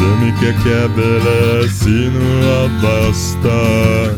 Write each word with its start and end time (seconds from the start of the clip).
Se 0.00 0.06
mikä 0.06 0.52
kävelee 0.64 1.68
sinua 1.68 2.70
vastaan, 2.82 4.10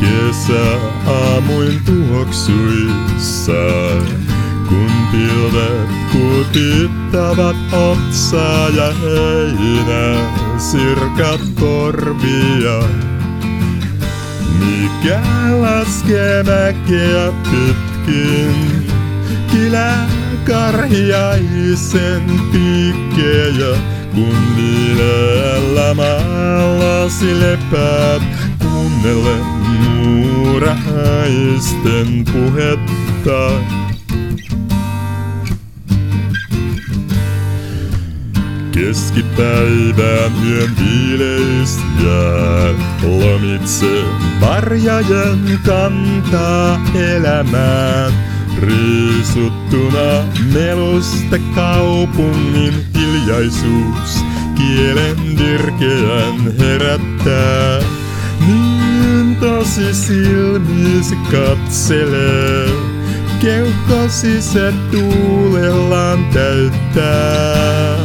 kesä 0.00 0.78
aamuin 1.06 1.80
tuoksuissa. 1.84 3.52
Kun 4.68 4.90
pilvet 5.12 5.90
kutittavat 6.12 7.56
otsaa 7.72 8.68
ja 8.68 8.92
heinä 8.92 10.30
sirkat 10.58 11.40
korvia. 11.60 12.88
Mikä 14.58 15.20
laskee 15.60 16.42
mäkeä 16.42 17.32
pitkin, 17.50 18.86
kilää 19.50 20.08
karhiaisen 20.44 22.22
piikkejä, 22.52 23.97
kun 24.14 24.56
viileällä 24.56 25.94
maallasi 25.94 27.40
lepäät, 27.40 28.22
kuunnelle 28.58 29.36
muurahaisten 29.84 32.24
puhetta. 32.32 33.50
Keskipäivän 38.72 40.32
yön 40.46 40.70
viileys 40.78 41.78
jää 42.04 42.74
lomitse 43.02 44.04
varjajen 44.40 45.60
kantaa 45.66 46.80
elämään. 46.94 48.37
Riisuttuna 48.62 50.24
melusta 50.52 51.38
kaupungin 51.54 52.74
hiljaisuus 52.94 54.24
kielen 54.54 55.38
dirkeän 55.38 56.58
herättää. 56.58 57.80
Niin 58.46 59.36
tosi 59.36 59.94
silmis 59.94 61.14
katselee, 61.30 62.68
keuhkosi 63.40 64.42
se 64.42 64.72
tuulellaan 64.90 66.24
täyttää. 66.24 67.96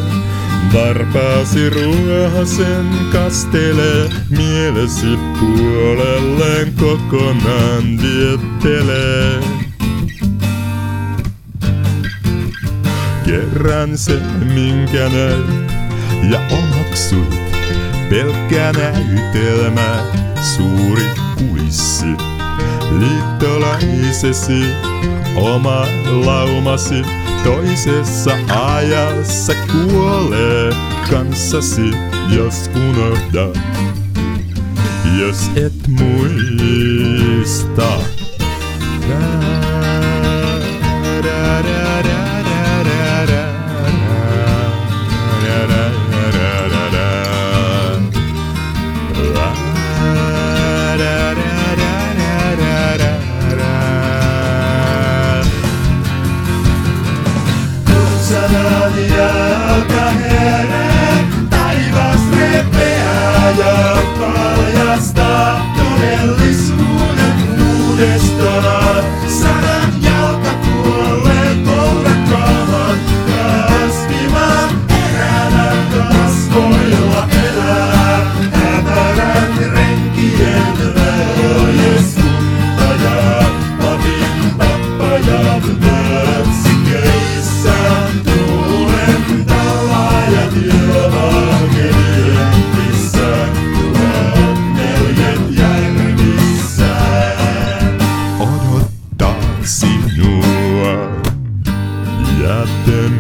Varpaasi 0.73 1.69
ruohasen 1.69 2.85
kastelee, 3.11 4.09
mielesi 4.29 5.17
puolelleen 5.39 6.73
kokonaan 6.73 7.83
viettelee. 8.01 9.62
Kerran 13.33 13.97
se, 13.97 14.19
minkä 14.53 15.09
näit 15.09 15.71
ja 16.29 16.39
omaksuit, 16.51 17.29
pelkkä 18.09 18.71
näytelmä, 18.71 20.03
suuri 20.55 21.03
kulissi. 21.37 22.05
Liittolaisesi, 22.99 24.63
oma 25.35 25.85
laumasi, 26.25 27.01
toisessa 27.43 28.37
ajassa 28.75 29.53
kuolee 29.71 30.73
kanssasi, 31.11 31.91
jos 32.35 32.71
unohdat. 32.75 33.59
Jos 35.19 35.51
et 35.55 35.87
muista. 35.87 37.32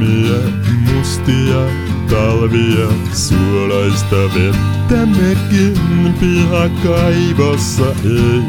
Jätemiä, 0.03 0.51
mustia 0.93 1.65
talvia, 2.09 2.87
suolaista 3.13 4.15
vettä 4.15 5.05
mekin 5.05 6.13
pihakaivossa 6.19 7.85
ei 8.03 8.43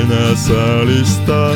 enää 0.00 0.34
saalista. 0.34 1.50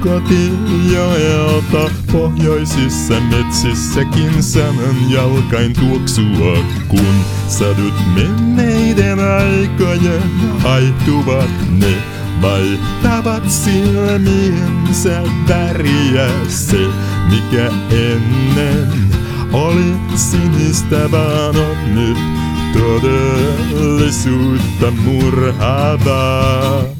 Kotijoelta 0.00 1.90
pohjoisissa 2.12 3.14
metsissäkin 3.20 4.42
sanan 4.42 5.10
jalkain 5.10 5.72
tuoksua, 5.72 6.58
kun 6.88 7.14
sadut 7.48 7.94
menneiden 8.14 9.18
aikojen 9.18 10.22
haihtuvat 10.58 11.50
ne 11.70 12.17
vaihtavat 12.42 13.50
silmiensä 13.50 15.22
väriä 15.48 16.28
se, 16.48 16.86
mikä 17.30 17.70
ennen 17.90 18.88
oli 19.52 19.94
sinistä, 20.16 21.10
vaan 21.10 21.56
on 21.56 21.94
nyt 21.94 22.18
todellisuutta 22.72 24.90
murhaavaa. 24.90 26.97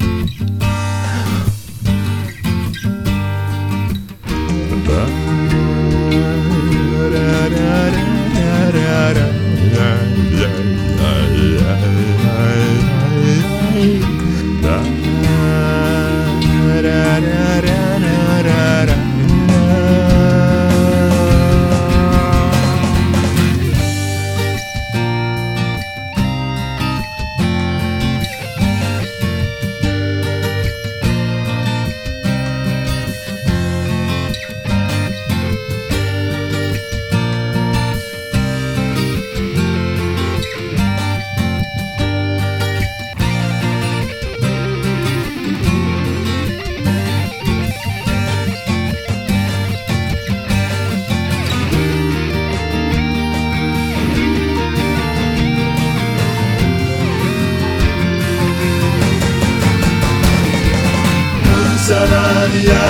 Saraniya 61.89 62.85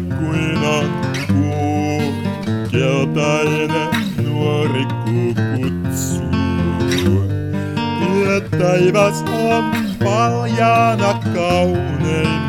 kuin 0.00 0.56
on 0.64 0.90
kuu. 1.26 2.12
Keltainen 2.70 3.90
nuori 4.24 4.84
kuu 5.04 5.34
kutsuu. 5.34 6.26
Ja 8.24 8.40
taivas 8.58 9.24
on 9.32 9.64
paljana 10.04 11.20
kauneimmillaan. 11.34 12.45